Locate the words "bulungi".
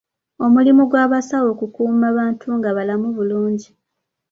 3.17-3.69